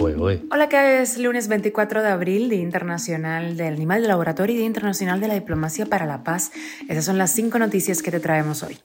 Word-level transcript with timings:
Hola, 0.00 0.68
que 0.68 1.02
es 1.02 1.18
lunes 1.18 1.48
24 1.48 2.02
de 2.02 2.08
abril, 2.08 2.48
Día 2.48 2.60
Internacional 2.60 3.56
del 3.56 3.74
Animal 3.74 4.02
de 4.02 4.08
Laboratorio 4.08 4.54
y 4.54 4.58
Día 4.58 4.66
Internacional 4.66 5.20
de 5.20 5.26
la 5.26 5.34
Diplomacia 5.34 5.86
para 5.86 6.06
la 6.06 6.22
Paz. 6.22 6.52
Esas 6.88 7.04
son 7.04 7.18
las 7.18 7.32
cinco 7.32 7.58
noticias 7.58 8.00
que 8.00 8.12
te 8.12 8.20
traemos 8.20 8.62
hoy. 8.62 8.78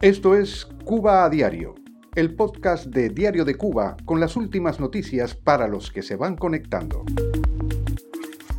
Esto 0.00 0.34
es 0.34 0.66
Cuba 0.84 1.24
a 1.24 1.30
Diario, 1.30 1.74
el 2.14 2.34
podcast 2.34 2.86
de 2.86 3.08
Diario 3.08 3.46
de 3.46 3.54
Cuba 3.54 3.96
con 4.04 4.20
las 4.20 4.36
últimas 4.36 4.78
noticias 4.78 5.34
para 5.34 5.68
los 5.68 5.90
que 5.90 6.02
se 6.02 6.16
van 6.16 6.36
conectando. 6.36 7.02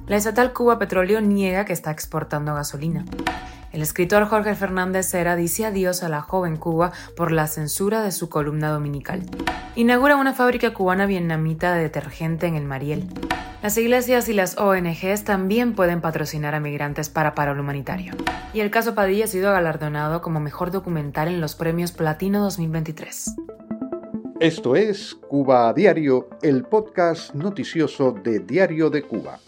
La 0.07 0.17
estatal 0.17 0.51
Cuba 0.53 0.79
Petróleo 0.79 1.21
niega 1.21 1.65
que 1.65 1.73
está 1.73 1.91
exportando 1.91 2.55
gasolina. 2.55 3.05
El 3.71 3.83
escritor 3.83 4.25
Jorge 4.25 4.55
Fernández 4.55 5.07
Cera 5.07 5.35
dice 5.35 5.65
adiós 5.65 6.01
a 6.01 6.09
la 6.09 6.21
joven 6.21 6.57
Cuba 6.57 6.91
por 7.15 7.31
la 7.31 7.45
censura 7.45 8.01
de 8.01 8.11
su 8.11 8.27
columna 8.27 8.69
dominical. 8.69 9.21
Inaugura 9.75 10.15
una 10.15 10.33
fábrica 10.33 10.73
cubana 10.73 11.05
vietnamita 11.05 11.75
de 11.75 11.83
detergente 11.83 12.47
en 12.47 12.55
el 12.55 12.65
Mariel. 12.65 13.07
Las 13.61 13.77
iglesias 13.77 14.27
y 14.29 14.33
las 14.33 14.57
ONGs 14.57 15.23
también 15.23 15.75
pueden 15.75 16.01
patrocinar 16.01 16.55
a 16.55 16.59
migrantes 16.59 17.09
para 17.09 17.35
paro 17.35 17.59
humanitario. 17.59 18.13
Y 18.53 18.61
el 18.61 18.71
caso 18.71 18.95
Padilla 18.95 19.25
ha 19.25 19.27
sido 19.27 19.51
galardonado 19.51 20.21
como 20.21 20.39
mejor 20.39 20.71
documental 20.71 21.27
en 21.27 21.41
los 21.41 21.55
premios 21.55 21.91
Platino 21.91 22.41
2023. 22.41 23.35
Esto 24.39 24.75
es 24.77 25.13
Cuba 25.27 25.67
a 25.67 25.73
Diario, 25.73 26.29
el 26.41 26.63
podcast 26.63 27.35
noticioso 27.35 28.13
de 28.13 28.39
Diario 28.39 28.89
de 28.89 29.03
Cuba. 29.03 29.39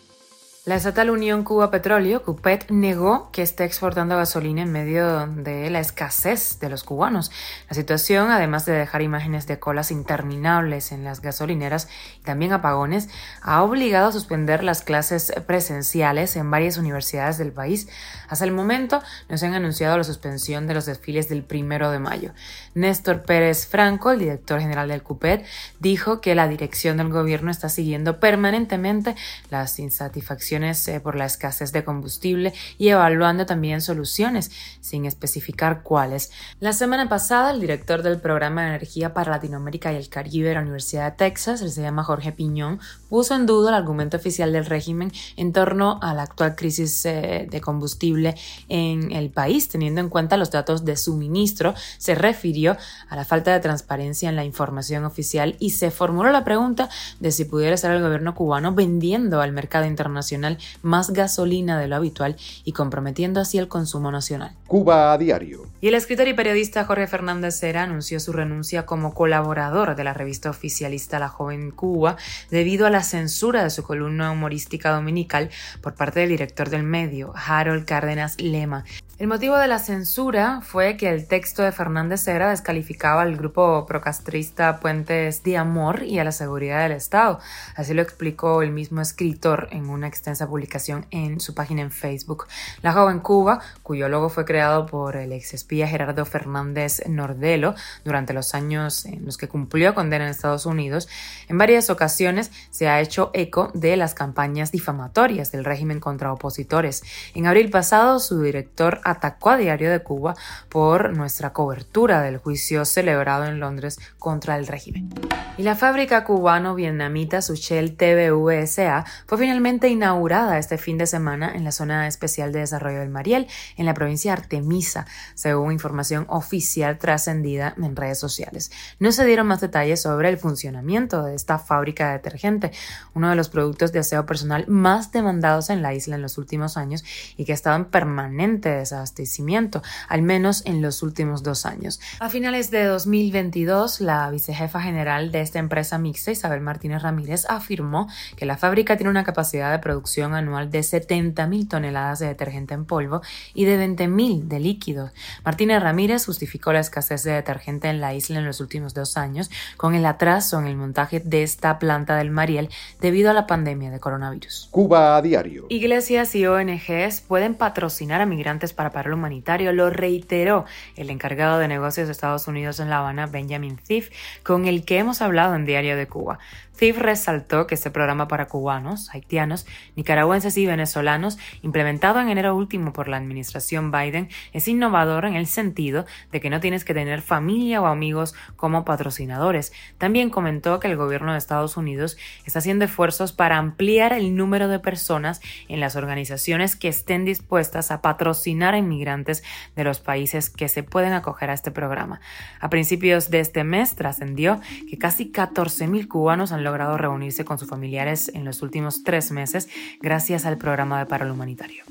La 0.63 0.75
estatal 0.75 1.09
Unión 1.09 1.43
Cuba 1.43 1.71
Petróleo, 1.71 2.21
CUPET, 2.21 2.69
negó 2.69 3.31
que 3.31 3.41
esté 3.41 3.63
exportando 3.63 4.15
gasolina 4.15 4.61
en 4.61 4.71
medio 4.71 5.25
de 5.25 5.71
la 5.71 5.79
escasez 5.79 6.59
de 6.59 6.69
los 6.69 6.83
cubanos. 6.83 7.31
La 7.67 7.73
situación, 7.73 8.29
además 8.29 8.67
de 8.67 8.73
dejar 8.73 9.01
imágenes 9.01 9.47
de 9.47 9.57
colas 9.57 9.89
interminables 9.89 10.91
en 10.91 11.03
las 11.03 11.19
gasolineras 11.23 11.87
y 12.19 12.25
también 12.25 12.53
apagones, 12.53 13.09
ha 13.41 13.63
obligado 13.63 14.09
a 14.09 14.11
suspender 14.11 14.63
las 14.63 14.83
clases 14.83 15.33
presenciales 15.47 16.35
en 16.35 16.51
varias 16.51 16.77
universidades 16.77 17.39
del 17.39 17.51
país. 17.51 17.87
Hasta 18.29 18.45
el 18.45 18.51
momento 18.51 19.01
no 19.29 19.39
se 19.39 19.47
han 19.47 19.55
anunciado 19.55 19.97
la 19.97 20.03
suspensión 20.03 20.67
de 20.67 20.75
los 20.75 20.85
desfiles 20.85 21.27
del 21.27 21.41
primero 21.41 21.89
de 21.89 21.97
mayo. 21.97 22.33
Néstor 22.75 23.23
Pérez 23.23 23.65
Franco, 23.65 24.11
el 24.11 24.19
director 24.19 24.59
general 24.59 24.89
del 24.89 25.01
CUPET, 25.01 25.43
dijo 25.79 26.21
que 26.21 26.35
la 26.35 26.47
dirección 26.47 26.97
del 26.97 27.09
gobierno 27.09 27.49
está 27.49 27.67
siguiendo 27.67 28.19
permanentemente 28.19 29.15
las 29.49 29.79
insatisfacciones 29.79 30.50
eh, 30.51 30.99
por 31.01 31.15
la 31.15 31.25
escasez 31.25 31.71
de 31.71 31.85
combustible 31.85 32.53
y 32.77 32.89
evaluando 32.89 33.45
también 33.45 33.79
soluciones, 33.79 34.51
sin 34.81 35.05
especificar 35.05 35.81
cuáles. 35.81 36.29
La 36.59 36.73
semana 36.73 37.07
pasada, 37.07 37.51
el 37.51 37.61
director 37.61 38.03
del 38.03 38.19
Programa 38.19 38.63
de 38.63 38.67
Energía 38.69 39.13
para 39.13 39.31
Latinoamérica 39.31 39.93
y 39.93 39.95
el 39.95 40.09
Caribe 40.09 40.49
de 40.49 40.55
la 40.55 40.61
Universidad 40.61 41.11
de 41.11 41.17
Texas, 41.17 41.61
él 41.61 41.71
se 41.71 41.81
llama 41.81 42.03
Jorge 42.03 42.33
Piñón, 42.33 42.81
puso 43.09 43.33
en 43.33 43.45
duda 43.45 43.69
el 43.69 43.75
argumento 43.75 44.17
oficial 44.17 44.51
del 44.51 44.65
régimen 44.65 45.13
en 45.37 45.53
torno 45.53 45.99
a 46.01 46.13
la 46.13 46.23
actual 46.23 46.55
crisis 46.55 47.05
eh, 47.05 47.47
de 47.49 47.61
combustible 47.61 48.35
en 48.67 49.13
el 49.13 49.29
país, 49.29 49.69
teniendo 49.69 50.01
en 50.01 50.09
cuenta 50.09 50.35
los 50.35 50.51
datos 50.51 50.83
de 50.83 50.97
suministro, 50.97 51.75
se 51.97 52.13
refirió 52.13 52.75
a 53.07 53.15
la 53.15 53.23
falta 53.23 53.53
de 53.53 53.61
transparencia 53.61 54.27
en 54.27 54.35
la 54.35 54.43
información 54.43 55.05
oficial 55.05 55.55
y 55.59 55.69
se 55.69 55.91
formuló 55.91 56.29
la 56.31 56.43
pregunta 56.43 56.89
de 57.21 57.31
si 57.31 57.45
pudiera 57.45 57.77
ser 57.77 57.91
el 57.91 58.01
gobierno 58.01 58.35
cubano 58.35 58.73
vendiendo 58.73 59.39
al 59.39 59.53
mercado 59.53 59.85
internacional 59.85 60.40
más 60.81 61.11
gasolina 61.11 61.79
de 61.79 61.87
lo 61.87 61.95
habitual 61.95 62.35
y 62.63 62.73
comprometiendo 62.73 63.39
así 63.39 63.57
el 63.57 63.67
consumo 63.67 64.11
nacional. 64.11 64.55
Cuba 64.67 65.13
a 65.13 65.17
diario. 65.17 65.65
Y 65.81 65.87
el 65.87 65.95
escritor 65.95 66.27
y 66.27 66.33
periodista 66.33 66.85
Jorge 66.85 67.07
Fernández 67.07 67.59
Cera 67.59 67.83
anunció 67.83 68.19
su 68.19 68.31
renuncia 68.31 68.85
como 68.85 69.13
colaborador 69.13 69.95
de 69.95 70.03
la 70.03 70.13
revista 70.13 70.49
oficialista 70.49 71.19
La 71.19 71.27
Joven 71.27 71.71
Cuba 71.71 72.17
debido 72.49 72.85
a 72.85 72.89
la 72.89 73.03
censura 73.03 73.63
de 73.63 73.69
su 73.69 73.83
columna 73.83 74.31
humorística 74.31 74.91
dominical 74.91 75.49
por 75.81 75.95
parte 75.95 76.21
del 76.21 76.29
director 76.29 76.69
del 76.69 76.83
medio, 76.83 77.33
Harold 77.35 77.85
Cárdenas 77.85 78.39
Lema. 78.39 78.83
El 79.21 79.27
motivo 79.27 79.55
de 79.57 79.67
la 79.67 79.77
censura 79.77 80.61
fue 80.63 80.97
que 80.97 81.07
el 81.07 81.27
texto 81.27 81.61
de 81.61 81.71
Fernández 81.71 82.21
Cera 82.21 82.49
descalificaba 82.49 83.21
al 83.21 83.37
grupo 83.37 83.85
procastrista 83.85 84.79
Puentes 84.79 85.43
de 85.43 85.57
Amor 85.57 86.01
y 86.01 86.17
a 86.17 86.23
la 86.23 86.31
seguridad 86.31 86.81
del 86.81 86.93
Estado. 86.93 87.39
Así 87.75 87.93
lo 87.93 88.01
explicó 88.01 88.63
el 88.63 88.71
mismo 88.71 88.99
escritor 88.99 89.67
en 89.71 89.91
una 89.91 90.07
extensa 90.31 90.47
publicación 90.47 91.05
en 91.11 91.41
su 91.41 91.53
página 91.53 91.81
en 91.81 91.91
Facebook. 91.91 92.47
La 92.81 92.93
joven 92.93 93.19
Cuba, 93.19 93.59
cuyo 93.83 94.07
logo 94.07 94.29
fue 94.29 94.45
creado 94.45 94.85
por 94.85 95.17
el 95.17 95.33
ex 95.33 95.53
espía 95.53 95.87
Gerardo 95.87 96.23
Fernández 96.25 97.01
Nordelo 97.07 97.75
durante 98.05 98.33
los 98.33 98.55
años 98.55 99.05
en 99.05 99.25
los 99.25 99.37
que 99.37 99.49
cumplió 99.49 99.93
condena 99.93 100.23
en 100.23 100.31
Estados 100.31 100.65
Unidos, 100.65 101.09
en 101.49 101.57
varias 101.57 101.89
ocasiones 101.89 102.51
se 102.69 102.87
ha 102.87 103.01
hecho 103.01 103.31
eco 103.33 103.71
de 103.73 103.97
las 103.97 104.13
campañas 104.13 104.71
difamatorias 104.71 105.51
del 105.51 105.65
régimen 105.65 105.99
contra 105.99 106.31
opositores. 106.31 107.03
En 107.35 107.45
abril 107.45 107.69
pasado, 107.69 108.19
su 108.19 108.41
director 108.41 109.01
atacó 109.03 109.49
a 109.49 109.57
Diario 109.57 109.91
de 109.91 109.99
Cuba 109.99 110.35
por 110.69 111.15
nuestra 111.15 111.51
cobertura 111.51 112.21
del 112.21 112.37
juicio 112.37 112.85
celebrado 112.85 113.45
en 113.45 113.59
Londres 113.59 113.99
contra 114.17 114.57
el 114.57 114.67
régimen. 114.67 115.09
Y 115.57 115.63
la 115.63 115.75
fábrica 115.75 116.23
cubano-vietnamita 116.23 117.41
Suchel 117.41 117.97
TVVSA 117.97 119.05
fue 119.27 119.37
finalmente 119.37 119.89
inaugurada 119.89 120.20
este 120.29 120.77
fin 120.77 120.97
de 120.97 121.07
semana 121.07 121.51
en 121.55 121.63
la 121.63 121.71
zona 121.71 122.07
especial 122.07 122.51
de 122.51 122.59
desarrollo 122.59 122.99
del 122.99 123.09
Mariel, 123.09 123.47
en 123.75 123.85
la 123.85 123.93
provincia 123.93 124.31
de 124.31 124.41
Artemisa, 124.41 125.05
según 125.33 125.71
información 125.71 126.25
oficial 126.29 126.99
trascendida 126.99 127.73
en 127.81 127.95
redes 127.95 128.19
sociales. 128.19 128.71
No 128.99 129.11
se 129.11 129.25
dieron 129.25 129.47
más 129.47 129.61
detalles 129.61 130.01
sobre 130.01 130.29
el 130.29 130.37
funcionamiento 130.37 131.23
de 131.23 131.35
esta 131.35 131.57
fábrica 131.57 132.07
de 132.07 132.13
detergente, 132.13 132.71
uno 133.15 133.29
de 133.29 133.35
los 133.35 133.49
productos 133.49 133.91
de 133.91 133.99
aseo 133.99 134.25
personal 134.25 134.65
más 134.67 135.11
demandados 135.11 135.69
en 135.69 135.81
la 135.81 135.93
isla 135.93 136.15
en 136.15 136.21
los 136.21 136.37
últimos 136.37 136.77
años 136.77 137.03
y 137.35 137.45
que 137.45 137.53
ha 137.53 137.55
estado 137.55 137.77
en 137.77 137.85
permanente 137.85 138.69
desarrollo 138.69 138.91
abastecimiento, 138.93 139.81
al 140.07 140.21
menos 140.21 140.63
en 140.65 140.81
los 140.81 141.03
últimos 141.03 141.43
dos 141.43 141.65
años. 141.65 141.99
A 142.19 142.29
finales 142.29 142.71
de 142.71 142.85
2022, 142.85 144.01
la 144.01 144.29
vicejefa 144.29 144.81
general 144.81 145.31
de 145.31 145.41
esta 145.41 145.59
empresa 145.59 145.97
mixta, 145.97 146.31
Isabel 146.31 146.61
Martínez 146.61 147.01
Ramírez, 147.01 147.45
afirmó 147.49 148.07
que 148.35 148.45
la 148.45 148.57
fábrica 148.57 148.97
tiene 148.97 149.09
una 149.09 149.23
capacidad 149.23 149.71
de 149.71 149.79
producción 149.79 150.10
anual 150.19 150.71
de 150.71 150.79
70.000 150.79 151.67
toneladas 151.67 152.19
de 152.19 152.27
detergente 152.27 152.73
en 152.73 152.85
polvo 152.85 153.21
y 153.53 153.65
de 153.65 153.77
20.000 153.77 154.43
de 154.43 154.59
líquido. 154.59 155.11
Martínez 155.43 155.81
Ramírez 155.81 156.25
justificó 156.25 156.73
la 156.73 156.79
escasez 156.79 157.23
de 157.23 157.31
detergente 157.31 157.89
en 157.89 158.01
la 158.01 158.13
isla 158.13 158.39
en 158.39 158.45
los 158.45 158.59
últimos 158.59 158.93
dos 158.93 159.17
años 159.17 159.49
con 159.77 159.95
el 159.95 160.05
atraso 160.05 160.59
en 160.59 160.67
el 160.67 160.75
montaje 160.75 161.19
de 161.19 161.43
esta 161.43 161.79
planta 161.79 162.15
del 162.15 162.31
Mariel 162.31 162.69
debido 162.99 163.31
a 163.31 163.33
la 163.33 163.47
pandemia 163.47 163.91
de 163.91 163.99
coronavirus. 163.99 164.69
Cuba 164.71 165.17
a 165.17 165.21
diario. 165.21 165.65
Iglesias 165.69 166.35
y 166.35 166.45
ONGs 166.45 167.21
pueden 167.21 167.55
patrocinar 167.55 168.21
a 168.21 168.25
migrantes 168.25 168.73
para 168.73 168.91
el 169.01 169.13
humanitario, 169.13 169.71
lo 169.73 169.89
reiteró 169.89 170.65
el 170.95 171.09
encargado 171.09 171.59
de 171.59 171.67
negocios 171.67 172.07
de 172.07 172.11
Estados 172.11 172.47
Unidos 172.47 172.79
en 172.79 172.89
La 172.89 172.99
Habana, 172.99 173.27
Benjamin 173.27 173.77
Thief, 173.77 174.09
con 174.43 174.65
el 174.65 174.85
que 174.85 174.99
hemos 174.99 175.21
hablado 175.21 175.55
en 175.55 175.65
Diario 175.65 175.95
de 175.95 176.07
Cuba. 176.07 176.39
Thief 176.81 176.97
resaltó 176.97 177.67
que 177.67 177.75
este 177.75 177.91
programa 177.91 178.27
para 178.27 178.47
cubanos, 178.47 179.11
haitianos, 179.13 179.67
nicaragüenses 179.95 180.57
y 180.57 180.65
venezolanos, 180.65 181.37
implementado 181.61 182.19
en 182.19 182.29
enero 182.29 182.55
último 182.55 182.91
por 182.91 183.07
la 183.07 183.17
administración 183.17 183.91
Biden, 183.91 184.29
es 184.51 184.67
innovador 184.67 185.25
en 185.25 185.35
el 185.35 185.45
sentido 185.45 186.07
de 186.31 186.41
que 186.41 186.49
no 186.49 186.59
tienes 186.59 186.83
que 186.83 186.95
tener 186.95 187.21
familia 187.21 187.83
o 187.83 187.85
amigos 187.85 188.33
como 188.55 188.83
patrocinadores. 188.83 189.73
También 189.99 190.31
comentó 190.31 190.79
que 190.79 190.87
el 190.87 190.97
gobierno 190.97 191.33
de 191.33 191.37
Estados 191.37 191.77
Unidos 191.77 192.17
está 192.47 192.57
haciendo 192.57 192.85
esfuerzos 192.85 193.31
para 193.31 193.57
ampliar 193.57 194.11
el 194.11 194.35
número 194.35 194.67
de 194.67 194.79
personas 194.79 195.39
en 195.67 195.81
las 195.81 195.95
organizaciones 195.95 196.75
que 196.75 196.87
estén 196.87 197.25
dispuestas 197.25 197.91
a 197.91 198.01
patrocinar 198.01 198.73
a 198.73 198.79
inmigrantes 198.79 199.43
de 199.75 199.83
los 199.83 199.99
países 199.99 200.49
que 200.49 200.67
se 200.67 200.81
pueden 200.81 201.13
acoger 201.13 201.51
a 201.51 201.53
este 201.53 201.69
programa. 201.69 202.21
A 202.59 202.71
principios 202.71 203.29
de 203.29 203.39
este 203.39 203.63
mes 203.63 203.93
trascendió 203.93 204.59
que 204.89 204.97
casi 204.97 205.31
14.000 205.31 206.07
cubanos 206.07 206.51
han 206.51 206.63
logrado 206.63 206.70
reunirse 206.77 207.45
con 207.45 207.57
sus 207.57 207.69
familiares 207.69 208.31
en 208.33 208.45
los 208.45 208.61
últimos 208.61 209.03
tres 209.03 209.31
meses 209.31 209.69
gracias 210.01 210.45
al 210.45 210.57
programa 210.57 210.99
de 210.99 211.05
paro 211.05 211.31
humanitario. 211.31 211.83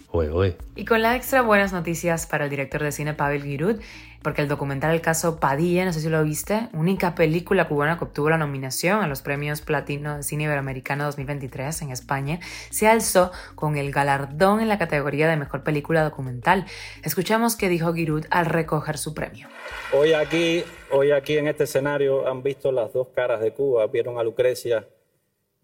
Y 0.76 0.84
con 0.84 1.02
la 1.02 1.16
extra 1.16 1.42
buenas 1.42 1.72
noticias 1.72 2.26
para 2.26 2.44
el 2.44 2.50
director 2.50 2.82
de 2.82 2.92
cine 2.92 3.14
Pavel 3.14 3.42
Giroud, 3.42 3.80
porque 4.22 4.42
el 4.42 4.48
documental 4.48 4.94
El 4.94 5.00
caso 5.00 5.40
Padilla, 5.40 5.84
no 5.84 5.92
sé 5.92 6.00
si 6.00 6.08
lo 6.08 6.22
viste, 6.22 6.68
única 6.72 7.14
película 7.14 7.68
cubana 7.68 7.98
que 7.98 8.04
obtuvo 8.04 8.30
la 8.30 8.38
nominación 8.38 9.02
a 9.02 9.06
los 9.06 9.22
premios 9.22 9.62
Platino 9.62 10.16
de 10.16 10.22
Cine 10.22 10.44
Iberoamericano 10.44 11.04
2023 11.04 11.82
en 11.82 11.90
España, 11.90 12.40
se 12.70 12.86
alzó 12.86 13.30
con 13.54 13.76
el 13.76 13.90
galardón 13.92 14.60
en 14.60 14.68
la 14.68 14.78
categoría 14.78 15.28
de 15.28 15.36
Mejor 15.36 15.62
Película 15.62 16.04
Documental. 16.04 16.66
Escuchamos 17.02 17.56
qué 17.56 17.68
dijo 17.68 17.92
Giroud 17.92 18.26
al 18.30 18.46
recoger 18.46 18.98
su 18.98 19.14
premio. 19.14 19.48
Hoy 19.92 20.12
aquí, 20.12 20.64
hoy 20.90 21.12
aquí 21.12 21.38
en 21.38 21.48
este 21.48 21.64
escenario 21.64 22.28
han 22.28 22.42
visto 22.42 22.72
las 22.72 22.92
dos 22.92 23.08
caras 23.08 23.40
de 23.40 23.52
Cuba, 23.52 23.86
vieron 23.86 24.18
a 24.18 24.22
Lucrecia 24.22 24.86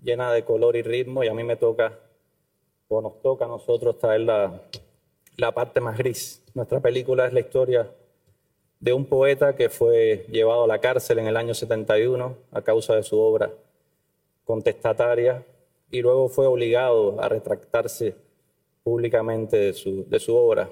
llena 0.02 0.32
de 0.32 0.44
color 0.44 0.76
y 0.76 0.82
ritmo 0.82 1.24
y 1.24 1.28
a 1.28 1.34
mí 1.34 1.42
me 1.42 1.56
toca, 1.56 1.98
o 2.88 3.00
nos 3.00 3.20
toca 3.22 3.44
a 3.44 3.48
nosotros 3.48 3.98
traer 3.98 4.20
la, 4.20 4.62
la 5.36 5.52
parte 5.52 5.80
más 5.80 5.98
gris. 5.98 6.44
Nuestra 6.54 6.80
película 6.80 7.26
es 7.26 7.32
la 7.32 7.40
historia 7.40 7.90
de 8.80 8.92
un 8.92 9.06
poeta 9.06 9.56
que 9.56 9.68
fue 9.68 10.26
llevado 10.30 10.64
a 10.64 10.66
la 10.66 10.80
cárcel 10.80 11.18
en 11.18 11.26
el 11.26 11.36
año 11.36 11.54
71 11.54 12.36
a 12.52 12.62
causa 12.62 12.94
de 12.94 13.02
su 13.02 13.18
obra 13.18 13.52
contestataria 14.44 15.44
y 15.90 16.02
luego 16.02 16.28
fue 16.28 16.46
obligado 16.46 17.20
a 17.20 17.28
retractarse 17.28 18.14
públicamente 18.82 19.56
de 19.56 19.72
su, 19.72 20.08
de 20.08 20.20
su 20.20 20.36
obra. 20.36 20.70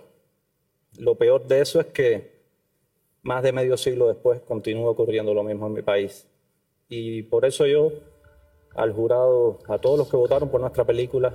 Lo 0.98 1.16
peor 1.16 1.46
de 1.46 1.60
eso 1.60 1.80
es 1.80 1.86
que 1.86 2.34
más 3.22 3.42
de 3.42 3.52
medio 3.52 3.76
siglo 3.76 4.06
después 4.06 4.40
continúa 4.42 4.90
ocurriendo 4.90 5.34
lo 5.34 5.42
mismo 5.42 5.66
en 5.66 5.72
mi 5.72 5.82
país. 5.82 6.28
Y 6.88 7.22
por 7.22 7.44
eso 7.44 7.66
yo, 7.66 7.90
al 8.74 8.92
jurado, 8.92 9.58
a 9.66 9.78
todos 9.78 9.98
los 9.98 10.08
que 10.08 10.16
votaron 10.16 10.50
por 10.50 10.60
nuestra 10.60 10.84
película, 10.84 11.34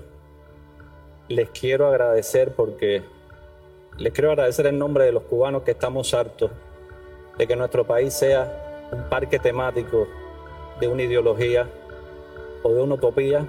les 1.27 1.49
quiero 1.49 1.87
agradecer 1.87 2.53
porque 2.55 3.03
les 3.99 4.13
quiero 4.13 4.31
agradecer 4.31 4.65
en 4.67 4.79
nombre 4.79 5.05
de 5.05 5.11
los 5.11 5.23
cubanos 5.23 5.63
que 5.63 5.71
estamos 5.71 6.13
hartos 6.13 6.51
de 7.37 7.47
que 7.47 7.55
nuestro 7.55 7.85
país 7.85 8.13
sea 8.13 8.89
un 8.91 9.09
parque 9.09 9.39
temático 9.39 10.07
de 10.79 10.87
una 10.87 11.03
ideología 11.03 11.67
o 12.63 12.73
de 12.73 12.81
una 12.81 12.95
utopía 12.95 13.45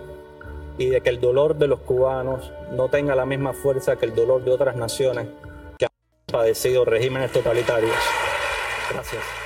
y 0.76 0.86
de 0.90 1.00
que 1.00 1.10
el 1.10 1.20
dolor 1.20 1.56
de 1.56 1.68
los 1.68 1.80
cubanos 1.80 2.52
no 2.72 2.88
tenga 2.88 3.14
la 3.14 3.26
misma 3.26 3.52
fuerza 3.52 3.96
que 3.96 4.06
el 4.06 4.14
dolor 4.14 4.44
de 4.44 4.50
otras 4.50 4.76
naciones 4.76 5.28
que 5.78 5.86
han 5.86 5.90
padecido 6.26 6.84
regímenes 6.84 7.32
totalitarios. 7.32 7.94
Gracias. 8.92 9.39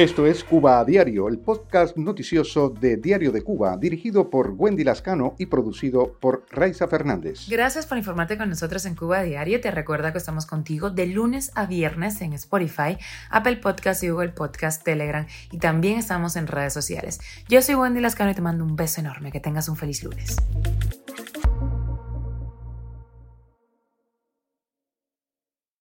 Esto 0.00 0.24
es 0.26 0.44
Cuba 0.44 0.80
a 0.80 0.84
Diario, 0.86 1.28
el 1.28 1.38
podcast 1.38 1.94
noticioso 1.98 2.70
de 2.70 2.96
Diario 2.96 3.32
de 3.32 3.42
Cuba, 3.42 3.76
dirigido 3.76 4.30
por 4.30 4.54
Wendy 4.56 4.82
Lascano 4.82 5.34
y 5.36 5.44
producido 5.44 6.16
por 6.18 6.46
Raiza 6.50 6.88
Fernández. 6.88 7.46
Gracias 7.50 7.84
por 7.84 7.98
informarte 7.98 8.38
con 8.38 8.48
nosotros 8.48 8.86
en 8.86 8.94
Cuba 8.94 9.18
a 9.18 9.22
Diario. 9.24 9.60
Te 9.60 9.70
recuerda 9.70 10.10
que 10.12 10.16
estamos 10.16 10.46
contigo 10.46 10.88
de 10.88 11.04
lunes 11.04 11.52
a 11.54 11.66
viernes 11.66 12.22
en 12.22 12.32
Spotify, 12.32 12.96
Apple 13.28 13.56
Podcast 13.58 14.02
y 14.02 14.08
Google 14.08 14.30
Podcast, 14.30 14.82
Telegram 14.82 15.26
y 15.52 15.58
también 15.58 15.98
estamos 15.98 16.34
en 16.36 16.46
redes 16.46 16.72
sociales. 16.72 17.20
Yo 17.50 17.60
soy 17.60 17.74
Wendy 17.74 18.00
Lascano 18.00 18.30
y 18.30 18.34
te 18.34 18.40
mando 18.40 18.64
un 18.64 18.76
beso 18.76 19.02
enorme. 19.02 19.30
Que 19.30 19.40
tengas 19.40 19.68
un 19.68 19.76
feliz 19.76 20.02
lunes. 20.02 20.38